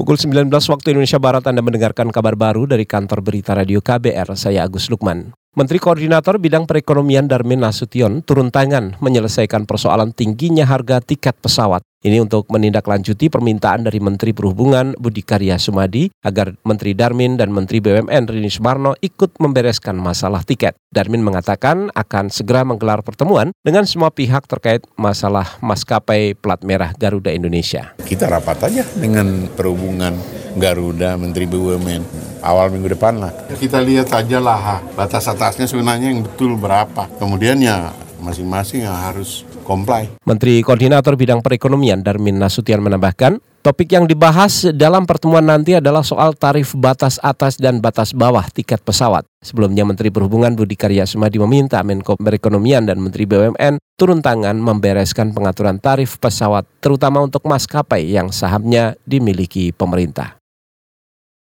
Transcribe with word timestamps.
Pukul 0.00 0.16
19 0.16 0.48
waktu 0.48 0.96
Indonesia 0.96 1.20
Barat 1.20 1.44
Anda 1.44 1.60
mendengarkan 1.60 2.08
kabar 2.08 2.32
baru 2.32 2.64
dari 2.64 2.88
kantor 2.88 3.20
berita 3.20 3.52
radio 3.52 3.84
KBR, 3.84 4.32
saya 4.32 4.64
Agus 4.64 4.88
Lukman. 4.88 5.39
Menteri 5.50 5.82
Koordinator 5.82 6.38
Bidang 6.38 6.62
Perekonomian 6.62 7.26
Darmin 7.26 7.66
Nasution 7.66 8.22
turun 8.22 8.54
tangan 8.54 8.94
menyelesaikan 9.02 9.66
persoalan 9.66 10.14
tingginya 10.14 10.62
harga 10.62 11.02
tiket 11.02 11.34
pesawat. 11.42 11.82
Ini 12.06 12.22
untuk 12.22 12.46
menindaklanjuti 12.54 13.26
permintaan 13.26 13.82
dari 13.82 13.98
Menteri 13.98 14.30
Perhubungan 14.30 14.94
Budi 14.94 15.26
Karya 15.26 15.58
Sumadi 15.58 16.06
agar 16.22 16.54
Menteri 16.62 16.94
Darmin 16.94 17.34
dan 17.34 17.50
Menteri 17.50 17.82
BUMN 17.82 18.30
Rini 18.30 18.46
Sumarno 18.46 18.94
ikut 19.02 19.42
membereskan 19.42 19.98
masalah 19.98 20.46
tiket. 20.46 20.78
Darmin 20.94 21.26
mengatakan 21.26 21.90
akan 21.98 22.30
segera 22.30 22.62
menggelar 22.62 23.02
pertemuan 23.02 23.50
dengan 23.66 23.82
semua 23.90 24.14
pihak 24.14 24.46
terkait 24.46 24.86
masalah 24.94 25.58
maskapai 25.58 26.38
plat 26.38 26.62
merah 26.62 26.94
Garuda 26.94 27.34
Indonesia. 27.34 27.98
Kita 27.98 28.30
rapat 28.30 28.70
aja 28.70 28.86
dengan 28.94 29.50
Perhubungan 29.58 30.14
Garuda, 30.54 31.18
Menteri 31.18 31.50
BUMN 31.50 32.29
awal 32.40 32.72
minggu 32.72 32.92
depan 32.96 33.20
lah. 33.20 33.32
Kita 33.48 33.80
lihat 33.80 34.12
aja 34.12 34.38
lah 34.40 34.84
batas 34.92 35.28
atasnya 35.28 35.68
sebenarnya 35.68 36.12
yang 36.12 36.24
betul 36.24 36.56
berapa. 36.56 37.08
Kemudian 37.20 37.60
ya 37.60 37.92
masing-masing 38.20 38.84
yang 38.84 38.94
harus 38.94 39.48
comply. 39.64 40.12
Menteri 40.28 40.60
Koordinator 40.60 41.16
Bidang 41.16 41.40
Perekonomian 41.40 42.04
Darmin 42.04 42.36
Nasution 42.36 42.84
menambahkan, 42.84 43.40
topik 43.64 43.96
yang 43.96 44.04
dibahas 44.04 44.68
dalam 44.76 45.08
pertemuan 45.08 45.46
nanti 45.46 45.78
adalah 45.78 46.04
soal 46.04 46.36
tarif 46.36 46.76
batas 46.76 47.16
atas 47.24 47.56
dan 47.56 47.80
batas 47.80 48.12
bawah 48.12 48.44
tiket 48.52 48.84
pesawat. 48.84 49.24
Sebelumnya 49.40 49.88
Menteri 49.88 50.12
Perhubungan 50.12 50.52
Budi 50.52 50.76
Karya 50.76 51.08
Sumadi 51.08 51.40
meminta 51.40 51.80
Menko 51.80 52.20
Perekonomian 52.20 52.84
dan 52.84 53.00
Menteri 53.00 53.24
BUMN 53.24 53.80
turun 53.96 54.20
tangan 54.20 54.56
membereskan 54.60 55.32
pengaturan 55.32 55.80
tarif 55.80 56.20
pesawat 56.20 56.68
terutama 56.84 57.24
untuk 57.24 57.44
maskapai 57.48 58.04
yang 58.04 58.28
sahamnya 58.32 58.96
dimiliki 59.08 59.72
pemerintah. 59.72 60.39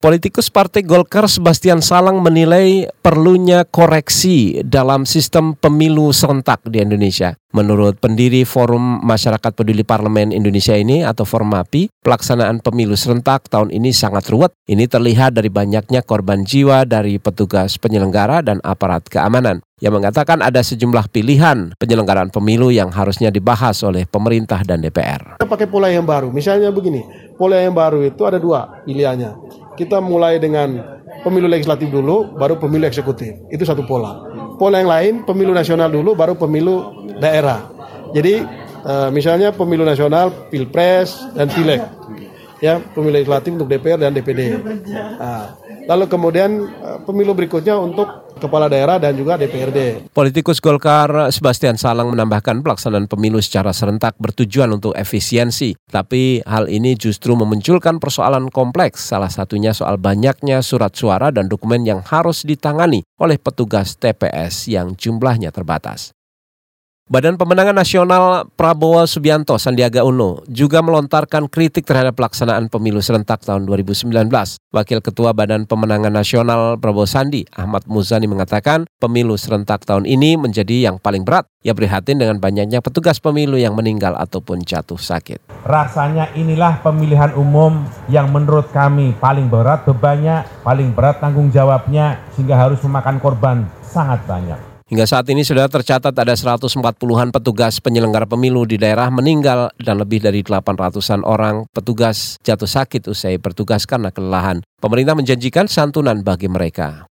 Politikus 0.05 0.54
Partai 0.54 0.86
Golkar 0.86 1.26
Sebastian 1.26 1.82
Salang 1.82 2.22
menilai 2.22 2.85
perlunya 3.02 3.66
koreksi 3.66 4.62
dalam 4.62 5.02
sistem 5.02 5.57
pemilu 5.57 6.13
serentak 6.13 6.62
di 6.70 6.77
Indonesia. 6.77 7.34
Menurut 7.57 7.98
pendiri 7.98 8.46
Forum 8.46 9.02
Masyarakat 9.02 9.57
Peduli 9.57 9.82
Parlemen 9.82 10.29
Indonesia 10.29 10.77
ini 10.77 11.02
atau 11.02 11.26
Formapi, 11.26 11.90
pelaksanaan 12.05 12.62
pemilu 12.62 12.94
serentak 12.94 13.49
tahun 13.49 13.74
ini 13.74 13.90
sangat 13.98 14.29
ruwet. 14.29 14.54
Ini 14.70 14.85
terlihat 14.85 15.41
dari 15.41 15.49
banyaknya 15.49 16.05
korban 16.05 16.46
jiwa 16.46 16.85
dari 16.85 17.18
petugas 17.18 17.82
penyelenggara 17.82 18.46
dan 18.46 18.62
aparat 18.62 19.10
keamanan 19.10 19.66
yang 19.82 19.98
mengatakan 19.98 20.38
ada 20.46 20.62
sejumlah 20.62 21.10
pilihan 21.10 21.74
penyelenggaraan 21.82 22.29
pemilu 22.29 22.70
yang 22.70 22.94
harusnya 22.94 23.34
dibahas 23.34 23.82
oleh 23.82 24.05
pemerintah 24.05 24.62
dan 24.62 24.85
DPR. 24.85 25.41
Kita 25.41 25.49
pakai 25.49 25.66
pola 25.66 25.90
yang 25.90 26.05
baru. 26.05 26.29
Misalnya 26.29 26.70
begini, 26.70 27.01
pola 27.41 27.57
yang 27.57 27.74
baru 27.74 28.05
itu 28.05 28.22
ada 28.22 28.38
dua 28.38 28.85
pilihannya 28.85 29.45
kita 29.76 29.99
mulai 29.99 30.40
dengan 30.41 30.99
pemilu 31.21 31.48
legislatif 31.48 31.91
dulu, 31.91 32.35
baru 32.35 32.57
pemilu 32.57 32.87
eksekutif. 32.87 33.48
Itu 33.51 33.63
satu 33.63 33.84
pola. 33.84 34.26
Pola 34.55 34.79
yang 34.79 34.91
lain, 34.91 35.13
pemilu 35.27 35.51
nasional 35.51 35.91
dulu, 35.91 36.15
baru 36.15 36.40
pemilu 36.40 37.05
daerah. 37.20 37.67
Jadi 38.15 38.40
uh, 38.85 39.09
misalnya 39.12 39.51
pemilu 39.51 39.84
nasional, 39.84 40.48
pilpres 40.48 41.35
dan 41.35 41.51
pileg, 41.51 41.84
ya 42.63 42.79
pemilu 42.79 43.20
legislatif 43.20 43.51
untuk 43.59 43.67
DPR 43.67 43.99
dan 43.99 44.15
DPD. 44.15 44.55
Nah, 45.20 45.59
lalu 45.86 46.05
kemudian 46.10 46.66
uh, 46.82 47.00
pemilu 47.05 47.38
berikutnya 47.38 47.78
untuk 47.78 48.26
kepala 48.38 48.68
daerah 48.68 49.00
dan 49.00 49.16
juga 49.16 49.40
DPRD. 49.40 50.12
Politikus 50.12 50.60
Golkar 50.60 51.32
Sebastian 51.32 51.80
Salang 51.80 52.12
menambahkan 52.12 52.62
pelaksanaan 52.62 53.08
pemilu 53.08 53.40
secara 53.40 53.72
serentak 53.72 54.20
bertujuan 54.20 54.76
untuk 54.76 54.91
efisiensi, 54.96 55.76
tapi 55.88 56.44
hal 56.44 56.68
ini 56.68 57.00
justru 57.00 57.34
memunculkan 57.36 58.00
persoalan 58.00 58.52
kompleks, 58.52 59.08
salah 59.08 59.32
satunya 59.32 59.72
soal 59.72 59.96
banyaknya 59.96 60.60
surat 60.60 60.91
suara 60.96 61.32
dan 61.32 61.48
dokumen 61.48 61.88
yang 61.88 62.04
harus 62.04 62.44
ditangani 62.44 63.04
oleh 63.20 63.40
petugas 63.40 63.96
TPS 63.96 64.68
yang 64.72 64.94
jumlahnya 64.96 65.52
terbatas. 65.56 66.15
Badan 67.05 67.38
Pemenangan 67.38 67.77
Nasional 67.77 68.49
Prabowo 68.57 69.05
Subianto 69.05 69.53
Sandiaga 69.61 70.01
Uno 70.01 70.41
juga 70.49 70.81
melontarkan 70.81 71.45
kritik 71.53 71.85
terhadap 71.85 72.17
pelaksanaan 72.17 72.66
pemilu 72.66 72.97
serentak 72.97 73.45
tahun 73.45 73.69
2019. 73.69 74.09
Wakil 74.73 74.99
Ketua 75.05 75.29
Badan 75.38 75.69
Pemenangan 75.69 76.09
Nasional 76.09 76.81
Prabowo 76.81 77.05
Sandi, 77.05 77.45
Ahmad 77.53 77.85
Muzani 77.85 78.25
mengatakan 78.25 78.89
pemilu 78.97 79.38
serentak 79.38 79.85
tahun 79.85 80.09
ini 80.09 80.33
menjadi 80.33 80.89
yang 80.89 80.97
paling 80.97 81.21
berat. 81.21 81.45
Ia 81.61 81.77
prihatin 81.77 82.17
dengan 82.17 82.41
banyaknya 82.41 82.81
petugas 82.81 83.21
pemilu 83.21 83.61
yang 83.61 83.77
meninggal 83.77 84.17
ataupun 84.17 84.65
jatuh 84.65 84.97
sakit. 84.97 85.61
Rasanya 85.61 86.33
inilah 86.33 86.81
pemilihan 86.81 87.38
umum 87.38 87.85
yang 88.09 88.33
menurut 88.33 88.73
kami 88.73 89.13
paling 89.21 89.45
berat 89.45 89.85
bebannya, 89.85 90.41
paling 90.65 90.89
berat 90.89 91.21
tanggung 91.21 91.53
jawabnya 91.53 92.17
sehingga 92.33 92.57
harus 92.57 92.81
memakan 92.81 93.21
korban 93.21 93.69
sangat 93.85 94.25
banyak. 94.25 94.75
Hingga 94.85 95.09
saat 95.09 95.25
ini 95.34 95.41
sudah 95.41 95.66
tercatat 95.66 96.13
ada 96.13 96.38
140-an 96.38 97.34
petugas 97.34 97.81
penyelenggara 97.81 98.29
pemilu 98.29 98.69
di 98.69 98.78
daerah 98.78 99.09
meninggal 99.09 99.73
dan 99.81 99.97
lebih 99.97 100.22
dari 100.22 100.46
800-an 100.46 101.25
orang 101.25 101.66
petugas 101.73 102.38
jatuh 102.46 102.69
sakit 102.69 103.09
usai 103.09 103.41
bertugas 103.41 103.90
karena 103.90 104.13
kelelahan. 104.13 104.62
Pemerintah 104.78 105.18
menjanjikan 105.18 105.66
santunan 105.66 106.22
bagi 106.22 106.45
mereka. 106.45 107.09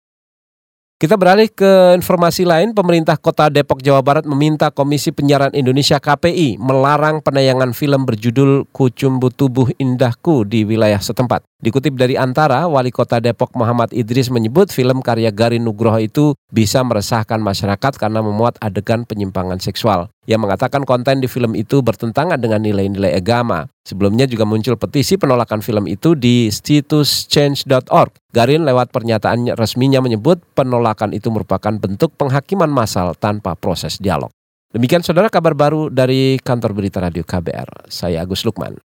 Kita 1.01 1.17
beralih 1.17 1.49
ke 1.49 1.97
informasi 1.97 2.45
lain, 2.45 2.77
pemerintah 2.77 3.17
kota 3.17 3.49
Depok, 3.49 3.81
Jawa 3.81 4.05
Barat 4.05 4.29
meminta 4.29 4.69
Komisi 4.69 5.09
Penyiaran 5.09 5.57
Indonesia 5.57 5.97
KPI 5.97 6.61
melarang 6.61 7.25
penayangan 7.25 7.73
film 7.73 8.05
berjudul 8.05 8.69
Kucumbu 8.69 9.33
Tubuh 9.33 9.73
Indahku 9.81 10.45
di 10.45 10.61
wilayah 10.61 11.01
setempat. 11.01 11.41
Dikutip 11.63 11.95
dari 11.95 12.19
Antara, 12.19 12.67
Wali 12.67 12.91
Kota 12.91 13.23
Depok 13.23 13.55
Muhammad 13.55 13.95
Idris 13.95 14.27
menyebut 14.27 14.67
film 14.67 14.99
karya 14.99 15.31
Garin 15.31 15.63
Nugroho 15.63 15.95
itu 15.95 16.35
bisa 16.51 16.83
meresahkan 16.83 17.39
masyarakat 17.39 17.95
karena 17.95 18.19
memuat 18.19 18.59
adegan 18.59 19.07
penyimpangan 19.07 19.63
seksual. 19.63 20.11
Ia 20.27 20.35
mengatakan 20.35 20.83
konten 20.83 21.23
di 21.23 21.31
film 21.31 21.55
itu 21.55 21.79
bertentangan 21.79 22.35
dengan 22.35 22.59
nilai-nilai 22.67 23.15
agama. 23.15 23.71
Sebelumnya 23.87 24.27
juga 24.27 24.43
muncul 24.43 24.75
petisi 24.75 25.15
penolakan 25.15 25.63
film 25.63 25.87
itu 25.87 26.19
di 26.19 26.51
situs 26.51 27.31
change.org. 27.31 28.11
Garin 28.35 28.67
lewat 28.67 28.91
pernyataan 28.91 29.55
resminya 29.55 30.03
menyebut 30.03 30.43
penolakan 30.59 31.15
itu 31.15 31.31
merupakan 31.31 31.79
bentuk 31.79 32.11
penghakiman 32.19 32.67
massal 32.67 33.15
tanpa 33.15 33.55
proses 33.55 34.03
dialog. 34.03 34.35
Demikian 34.75 34.99
saudara 34.99 35.31
kabar 35.31 35.55
baru 35.55 35.87
dari 35.87 36.43
kantor 36.43 36.75
berita 36.75 36.99
radio 36.99 37.23
KBR. 37.23 37.87
Saya 37.87 38.19
Agus 38.19 38.43
Lukman. 38.43 38.83